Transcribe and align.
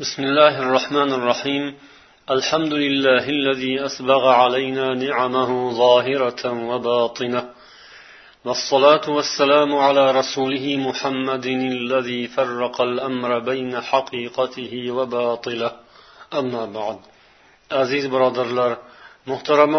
بسم 0.00 0.22
الله 0.22 0.62
الرحمن 0.62 1.12
الرحيم. 1.12 1.74
الحمد 2.30 2.72
لله 2.72 3.28
الذي 3.28 3.86
أسبغ 3.86 4.28
علينا 4.28 4.94
نعمه 4.94 5.72
ظاهرة 5.72 6.42
وباطنة. 6.70 7.44
والصلاة 8.44 9.10
والسلام 9.10 9.74
على 9.74 10.10
رسوله 10.10 10.76
محمد 10.76 11.46
الذي 11.46 12.26
فرق 12.26 12.80
الأمر 12.80 13.38
بين 13.38 13.80
حقيقته 13.80 14.90
وباطله. 14.90 15.72
أما 16.34 16.64
بعد. 16.66 16.98
عزيز 17.72 18.06
برادر 18.06 18.44
الله 18.44 18.76
محترم 19.26 19.76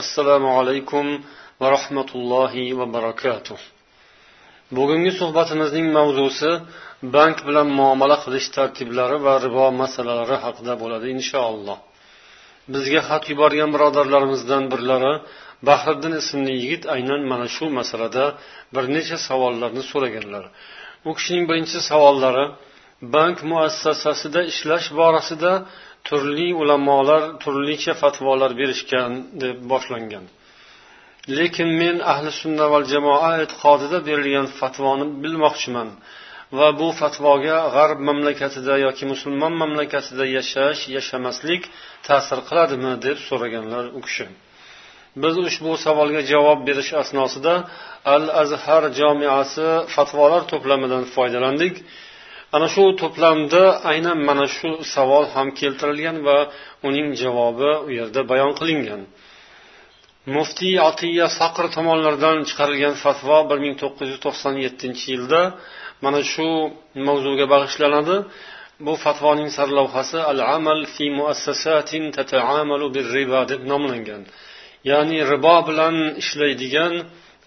assalomu 0.00 0.48
alaykum 0.60 1.20
va 1.60 1.70
rahmatullohi 1.70 2.72
va 2.72 2.86
barakatuh. 2.86 3.79
Bugungi 4.76 5.12
suhbatimizning 5.20 5.86
mavzusi 5.98 6.50
bank 7.16 7.36
bilan 7.48 7.68
muomala 7.78 8.16
qilish 8.24 8.48
tartiblari 8.56 9.16
va 9.26 9.34
ribo 9.46 9.66
masalalari 9.82 10.36
haqida 10.44 10.72
bo'ladi 10.82 11.06
inshaalloh 11.16 11.78
bizga 12.74 13.00
xat 13.08 13.22
yuborgan 13.30 13.70
birodarlarimizdan 13.74 14.64
birlari 14.72 15.12
bahriddin 15.68 16.14
ismli 16.22 16.52
yigit 16.62 16.82
aynan 16.94 17.22
mana 17.30 17.46
shu 17.56 17.64
masalada 17.78 18.24
bir 18.74 18.84
necha 18.94 19.16
savollarni 19.28 19.82
so'raganlar. 19.90 20.44
U 21.08 21.10
kishining 21.18 21.44
birinchi 21.50 21.78
savollari 21.90 22.44
bank 23.14 23.36
muassasasida 23.50 24.40
ishlash 24.52 24.88
borasida 25.00 25.52
turli 26.08 26.48
ulamolar 26.62 27.22
turlicha 27.42 27.92
fatvolar 28.02 28.50
berishgan 28.60 29.10
deb 29.42 29.56
boshlangan. 29.72 30.24
Lekin 31.28 31.68
men 31.80 31.96
ahli 32.12 32.30
sunna 32.40 32.64
val 32.72 32.84
jamoa 32.92 33.30
e'tiqodida 33.42 33.98
berilgan 34.08 34.46
fatvoni 34.58 35.06
bilmoqchiman 35.22 35.88
va 36.58 36.68
bu 36.80 36.88
fatvoga 37.00 37.56
g'arb 37.74 37.98
mamlakatida 38.08 38.74
yoki 38.86 39.04
musulmon 39.12 39.52
mamlakatida 39.62 40.24
yashash 40.36 40.80
yashamaslik 40.96 41.62
ta'sir 42.06 42.38
qiladimi 42.48 42.92
deb 43.06 43.18
so'raganlar 43.28 43.84
u 43.98 44.00
kishi. 44.06 44.26
Biz 45.22 45.34
ushbu 45.48 45.70
savolga 45.84 46.22
javob 46.32 46.58
berish 46.68 46.92
asnosida 47.02 47.54
al 48.14 48.24
azhar 48.42 48.82
jomiasi 49.00 49.68
fatvolar 49.94 50.42
to'plamidan 50.52 51.04
foydalandik. 51.14 51.74
Ana 52.56 52.68
shu 52.74 52.84
to'plamda 53.02 53.62
aynan 53.92 54.18
mana 54.28 54.46
shu 54.56 54.70
savol 54.94 55.24
ham 55.34 55.48
keltirilgan 55.60 56.16
va 56.26 56.38
uning 56.88 57.08
javobi 57.22 57.70
u 57.86 57.88
yerda 57.98 58.20
bayon 58.30 58.52
qilingan. 58.60 59.02
Muftiy 60.36 60.76
atiya 60.90 61.26
saqr 61.38 61.64
tomonidan 61.76 62.36
chiqarilgan 62.48 62.94
fatvo 63.04 63.38
bir 63.50 63.58
ming 63.64 63.74
to'qqiz 63.82 64.08
yuz 64.12 64.20
to'qson 64.26 64.54
yettinchi 64.64 65.06
yilda 65.14 65.42
mana 66.04 66.20
shu 66.32 66.48
mavzuga 67.06 67.46
bag'ishlanadi. 67.54 68.16
Bu 68.86 68.92
fatvoning 69.04 69.50
sarlavhasi 69.58 70.18
al 70.30 70.40
amal 70.56 70.80
fi 70.94 71.04
muassasatin 71.18 72.04
tataamalu 72.16 72.86
bir 72.96 73.06
riba 73.16 73.40
deb 73.52 73.62
nomlangan. 73.72 74.22
Ya'ni 74.90 75.18
ribo 75.32 75.56
bilan 75.68 75.96
ishlaydigan 76.22 76.92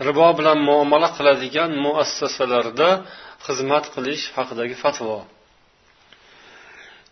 ribo 0.07 0.27
bilan 0.39 0.57
muomala 0.69 1.09
qiladigan 1.17 1.71
muassasalarda 1.85 2.89
xizmat 3.45 3.85
qilish 3.94 4.23
haqidagi 4.38 4.75
fatvo. 4.83 5.17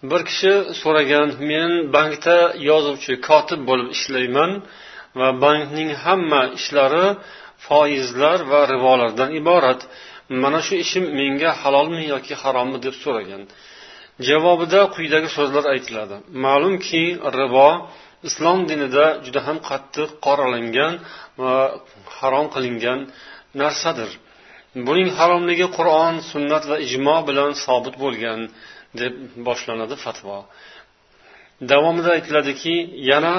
Bir 0.10 0.22
kishi 0.30 0.54
so'ragan 0.82 1.28
men 1.52 1.72
bankda 1.96 2.38
yozuvchi 2.70 3.14
kotib 3.28 3.62
bo'lib 3.70 3.88
ishlayman. 3.98 4.52
Va 5.20 5.30
bankning 5.44 5.90
hamma 6.04 6.42
ishlari 6.58 7.06
foizlar 7.66 8.40
va 8.52 8.62
rivolardan 8.74 9.30
iborat. 9.40 9.82
Mana 10.44 10.60
shu 10.68 10.74
ishim 10.84 11.06
menga 11.20 11.52
halolmi 11.62 12.04
yoki 12.14 12.34
harommi 12.42 12.78
deb 12.86 12.96
so'ragan. 13.04 13.42
Javobida 14.28 14.82
quyidagi 14.96 15.30
so'zlar 15.38 15.66
aytiladi. 15.74 16.16
Ma'lumki 16.46 17.04
ribo 17.40 17.70
islom 18.28 18.60
dinida 18.70 19.06
juda 19.26 19.42
ham 19.48 19.58
qattiq 19.70 20.10
qoralangan 20.26 20.94
va 21.42 21.56
harom 22.18 22.48
qilingan 22.56 23.00
narsadir. 23.62 24.12
Buning 24.88 25.10
haromligi 25.18 25.68
qur'on 25.78 26.16
sunnat 26.32 26.64
va 26.72 26.78
ijmo 26.88 27.18
bilan 27.30 27.52
sobit 27.66 27.96
bo'lgan 28.04 28.40
deb 29.02 29.14
boshlanadi 29.48 29.96
fatvo. 30.06 30.38
Davomida 31.70 32.10
aytiladiki 32.18 32.76
yana 33.12 33.34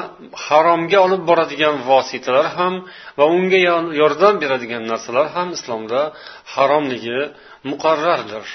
haromga 0.47 0.99
olib 1.07 1.23
boradigan 1.31 1.77
vositalar 1.91 2.47
ham 2.59 2.75
va 3.19 3.25
unga 3.37 3.59
yordam 4.01 4.35
beradigan 4.43 4.83
narsalar 4.93 5.27
ham 5.37 5.49
islomda 5.57 6.01
haromligi 6.55 7.21
muqarrardir. 7.71 8.47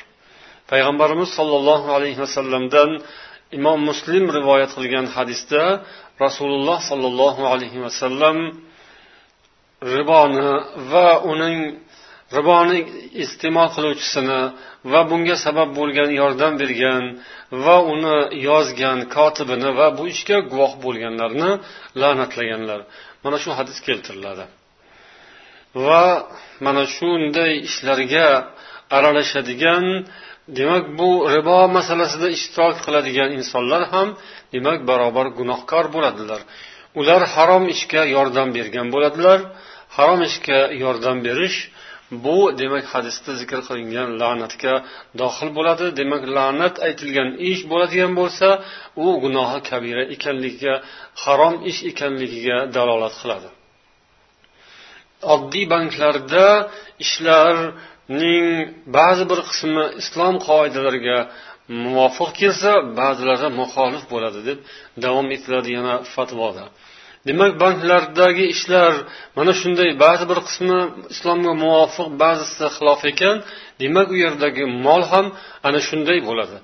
Payg'ambarimiz 0.72 1.30
sollallohu 1.38 1.88
alayhi 1.98 2.20
vasallamdan 2.26 2.90
imom 3.58 3.80
muslim 3.90 4.24
rivoyat 4.38 4.72
qilgan 4.78 5.06
hadisda 5.16 5.64
rasululloh 6.26 6.80
sollallohu 6.90 7.42
alayhi 7.54 7.80
vasallam 7.86 8.38
riboni 9.96 10.50
va 10.92 11.10
uning 11.32 11.60
riboni 12.36 12.78
iste'mol 13.24 13.70
qiluvchisini 13.76 14.42
va 14.92 15.02
bunga 15.10 15.36
sabab 15.46 15.70
bo'lgan 15.80 16.10
yordam 16.22 16.54
bergan 16.62 17.04
va 17.66 17.76
uni 17.94 18.18
yozgan 18.50 19.00
kotibini 19.16 19.70
va 19.80 19.88
bu 19.98 20.04
ishga 20.14 20.38
guvoh 20.52 20.74
bo'lganlarni 20.86 21.52
la'natlaganlar. 22.02 22.80
Mana 23.24 23.38
shu 23.44 23.50
hadis 23.60 23.78
keltiriladi. 23.88 24.46
Va 25.86 26.06
mana 26.66 26.84
shunday 26.96 27.52
ishlarga 27.70 28.28
aralashadigan 28.98 29.86
demak 30.58 30.86
bu 31.00 31.10
ribo 31.36 31.58
masalasida 31.78 32.28
ishtirok 32.38 32.76
qiladigan 32.86 33.30
insonlar 33.40 33.82
ham 33.94 34.08
demak 34.54 34.80
barobar 34.90 35.28
gunohkor 35.40 35.86
bo'ladilar. 35.96 36.42
Ular 37.00 37.22
harom 37.34 37.64
ishga 37.76 38.02
yordam 38.16 38.50
bergan 38.58 38.88
bo'ladilar. 38.94 39.40
Harom 39.96 40.22
ishga 40.30 40.60
yordam 40.84 41.18
berish 41.28 41.58
bu 42.12 42.58
demak 42.62 42.86
hadisda 42.94 43.32
zikr 43.42 43.60
qilingan 43.68 44.10
la'natga 44.22 44.74
dohil 45.22 45.50
bo'ladi. 45.58 45.86
Demak 46.00 46.24
la'nat 46.38 46.76
aytilgan 46.88 47.30
ish 47.50 47.62
bo'ladigan 47.72 48.14
bo'lsa 48.20 48.48
u 49.06 49.08
gunohi 49.24 49.60
kabira 49.70 50.04
ekanligiga 50.16 50.76
harom 51.24 51.56
ish 51.70 51.80
ekanligiga 51.92 52.58
dalolat 52.76 53.16
qiladi. 53.22 53.50
Oddiy 55.34 55.66
banklarda 55.74 56.46
ishlarning 57.06 58.48
ba'zi 58.98 59.24
bir 59.32 59.40
qismi 59.50 59.86
islom 60.02 60.36
qoidalariga 60.48 61.20
muvofiq 61.86 62.30
kelsa 62.42 62.72
ba'zilari 63.00 63.48
muxolif 63.60 64.04
bo'ladi 64.14 64.40
deb 64.50 64.60
davom 65.04 65.28
etiladi 65.36 65.70
yana 65.78 65.96
fatvoda. 66.14 66.66
Demak 67.28 67.52
banklardagi 67.64 68.46
ishlar 68.56 68.94
mana 69.38 69.52
shunday 69.62 69.90
ba'zi 70.06 70.26
bir 70.32 70.40
qismi 70.48 70.80
islomga 71.14 71.54
muvofiq 71.64 72.08
ba'zisi 72.24 72.66
xilof 72.76 73.02
ekan 73.12 73.38
demak 73.82 74.08
u 74.16 74.18
yerdagi 74.26 74.64
mol 74.86 75.04
ham 75.12 75.26
ana 75.68 75.80
shunday 75.88 76.20
bo'ladi. 76.30 76.58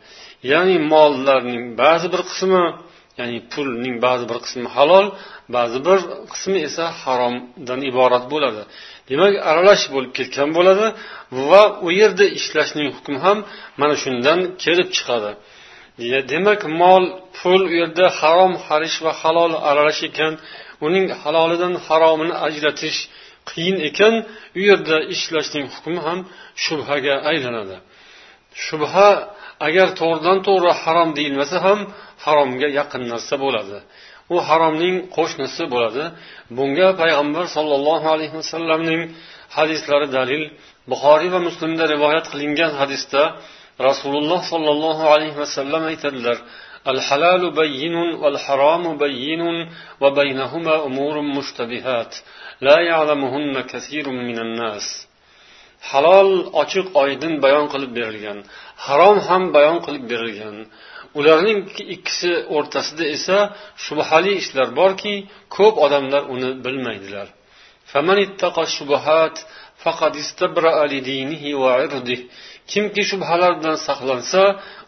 Ya'ni 0.52 0.78
mollarning 0.94 1.64
ba'zi 1.81 2.08
bir 2.14 2.22
qismi 2.30 2.64
ya'ni 3.19 3.38
pulning 3.53 3.96
ba'zi 4.06 4.25
bir 4.30 4.38
qismi 4.46 4.68
halol 4.75 5.08
ba'zi 5.56 5.80
bir 5.88 6.00
qismi 6.34 6.59
esa 6.68 6.85
haromdan 7.02 7.80
iborat 7.90 8.25
bo'ladi. 8.34 8.62
Demak 9.09 9.34
aralash 9.52 9.85
bo'lib 9.94 10.12
ketgan 10.18 10.50
bo'ladi 10.58 10.88
va 11.50 11.64
u 11.85 11.90
yerda 12.00 12.25
ishlashning 12.40 12.90
hukmi 12.96 13.18
ham 13.25 13.38
mana 13.81 13.96
shundan 14.03 14.40
kelib 14.64 14.90
chiqadi. 14.96 15.31
Demak 15.98 16.62
mol 16.81 17.04
pul 17.38 17.62
u 17.72 17.74
yerda 17.81 18.06
harom 18.20 18.54
harish 18.68 18.98
va 19.06 19.12
halol 19.22 19.54
aralash 19.70 20.02
ekan. 20.09 20.34
Uning 20.86 21.06
halolidan 21.22 21.74
haromini 21.88 22.34
ajratish 22.48 23.00
qiyin 23.50 23.78
ekan. 23.90 24.14
U 24.59 24.62
yerda 24.70 24.98
ishlashning 25.14 25.66
hukmi 25.74 26.00
ham 26.08 26.20
shubhaga 26.64 27.16
aylanadi. 27.30 27.76
Shubha 28.66 29.09
agar 29.68 29.88
to'g'ridan 30.00 30.38
to'g'ri 30.48 30.72
harom 30.84 31.09
deyilmasa 31.18 31.58
ham 31.66 31.79
haromga 32.26 32.67
yaqin 32.79 33.03
narsa 33.14 33.35
bo'ladi. 33.44 33.78
U 34.34 34.35
haromning 34.47 34.96
qo'shnisi 35.17 35.64
bo'ladi. 35.73 36.03
Bunga 36.58 36.88
payg'ambar 37.02 37.46
sollallohu 37.56 38.08
alayhi 38.16 38.35
vasallamning 38.41 39.02
hadislari 39.58 40.08
dalil. 40.17 40.41
Buxoriy 40.91 41.29
va 41.35 41.40
muslimda 41.47 41.84
rivoyat 41.94 42.26
qilingan 42.32 42.72
hadisda 42.82 43.22
rasululloh 43.89 44.41
sollallohu 44.53 45.03
alayhi 45.15 45.39
vasallam 45.42 45.83
aytadilar 45.92 46.39
الحلال 46.95 47.42
بين 47.51 47.95
والحرام 48.22 48.84
بين 49.04 49.42
وبينهما 50.03 50.75
أمور 50.89 51.15
مشتبهات 51.21 52.13
لا 52.60 52.80
يعلمهن 52.80 53.60
كثير 53.60 54.07
من 54.10 54.39
الناس 54.39 55.09
halol 55.91 56.30
ochiq 56.63 56.86
oydin 57.03 57.34
bayon 57.45 57.66
qilib 57.72 57.92
berilgan 57.98 58.39
harom 58.86 59.19
ham 59.28 59.42
bayon 59.57 59.78
qilib 59.86 60.04
berilgan 60.13 60.57
ularning 61.19 61.60
ikkisi 61.95 62.33
o'rtasida 62.57 63.04
esa 63.16 63.39
shubhali 63.84 64.33
ishlar 64.42 64.69
borki 64.80 65.15
ko'p 65.57 65.75
odamlar 65.84 66.22
uni 66.34 66.51
bilmaydilar 66.65 67.28
kimki 72.72 73.04
shubhalar 73.10 73.52
bilan 73.60 73.78
saqlansa 73.88 74.44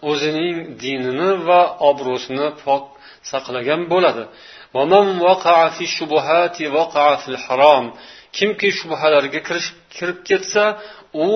o'zining 0.10 0.56
dinini 0.84 1.32
va 1.48 1.62
obro'sini 1.90 2.48
pok 2.64 2.84
saqlagan 3.32 3.82
bo'ladi. 3.94 4.24
Kimki 8.38 8.70
shubhalarga 8.80 9.40
kirib 9.96 10.20
ketsa 10.30 10.64
u 11.28 11.30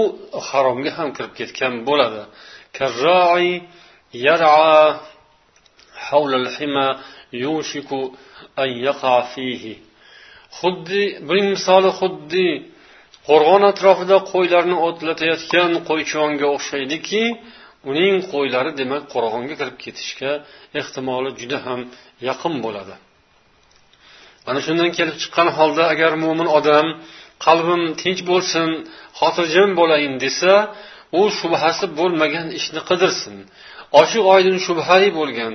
haromga 0.47 0.91
ham 0.97 1.09
kirib 1.17 1.33
ketgan 1.39 1.73
bo'ladi. 1.89 2.21
Xuddi 10.59 11.03
buning 11.27 11.47
misoli 11.55 11.89
xuddi 11.99 12.47
qo'rg'on 13.29 13.63
atrofida 13.71 14.17
qo'ylarni 14.31 14.77
o'tlatayotgan 14.87 15.71
qo'ychivonga 15.89 16.47
o'xshaydiki 16.55 17.23
uning 17.89 18.15
qo'ylari 18.33 18.71
demak 18.81 19.03
qo'rg'onga 19.13 19.55
kirib 19.59 19.77
ketishga 19.83 20.31
ehtimoli 20.79 21.29
juda 21.39 21.57
ham 21.65 21.79
yaqin 22.29 22.53
bo'ladi. 22.65 22.95
Ana 24.49 24.59
shundan 24.65 24.89
kelib 24.97 25.15
chiqqan 25.21 25.47
holda 25.57 25.83
agar 25.93 26.11
mo'min 26.23 26.47
odam 26.59 26.87
qalbim 27.45 27.83
tinch 28.01 28.21
bo'lsin 28.31 28.69
xotirjam 29.19 29.69
bo'layin 29.79 30.13
desa 30.25 30.53
u 31.19 31.21
shubhasi 31.39 31.85
bo'lmagan 31.99 32.47
ishni 32.59 32.81
qidirsin. 32.89 33.35
Ochiq 34.01 34.23
oydin 34.33 34.57
shubhali 34.65 35.09
bo'lgan 35.19 35.53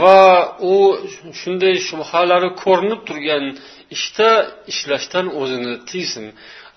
va 0.00 0.20
u 0.72 0.76
shunday 1.40 1.74
shubhalari 1.88 2.50
ko'rinib 2.62 3.00
turgan 3.08 3.44
ishda 3.96 4.30
ishlashdan 4.72 5.26
o'zini 5.40 5.74
tiysin. 5.88 6.26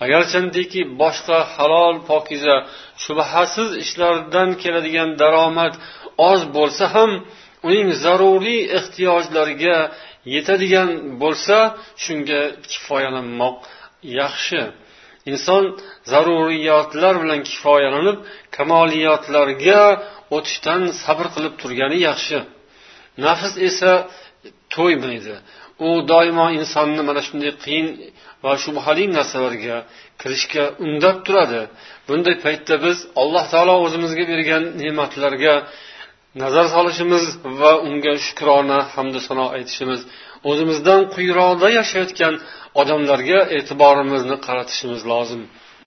Agarchandiki 0.04 0.82
boshqa 1.02 1.38
halol 1.56 1.96
pokiza 2.10 2.56
shubhasiz 3.04 3.70
ishlardan 3.84 4.50
keladigan 4.64 5.10
daromad 5.22 5.74
oz 6.32 6.42
bo'lsa 6.58 6.86
ham 6.96 7.12
uning 7.68 7.88
zaruriy 8.04 8.62
ehtiyojlariga 8.78 9.78
yetadigan 10.36 10.90
bo'lsa 11.22 11.58
shunga 12.04 12.42
kifoyalanmoq 12.72 13.58
yaxshi. 14.20 14.62
Inson 15.32 15.64
zaruriyatlar 16.12 17.16
bilan 17.24 17.42
kifoyalanib 17.50 18.18
kamoliyatlarga 18.58 19.82
o'tishdan 20.36 20.82
sabr 21.04 21.28
qilib 21.36 21.54
turgani 21.62 21.98
yaxshi. 22.10 22.38
Nafs 23.26 23.54
esa 23.70 23.92
to'ymaydi 24.76 25.36
u 25.88 25.90
doimo 26.12 26.46
insonni 26.60 27.02
mana 27.10 27.22
shunday 27.28 27.52
qiyin 27.64 27.88
va 28.44 28.52
shubhali 28.64 29.06
narsalarga 29.18 29.78
kirishga 30.22 30.64
undab 30.86 31.18
turadi. 31.26 31.62
Bunday 32.08 32.36
paytda 32.46 32.76
biz 32.86 32.98
alloh 33.22 33.46
taolo 33.54 33.74
o'zimizga 33.86 34.24
bergan 34.32 34.64
ne'matlarga 34.82 35.56
nazar 36.44 36.66
solishimiz 36.76 37.26
va 37.62 37.72
unga 37.88 38.14
shukrona 38.26 38.80
hamdu 38.96 39.20
sano 39.28 39.46
aytishimiz 39.58 40.02
o'zimizdan 40.50 41.02
quyiroqda 41.14 41.68
yashayotgan 41.80 42.34
odamlarga 42.82 43.40
e'tiborimizni 43.58 44.36
qaratishimiz 44.48 45.02
lozim. 45.12 45.44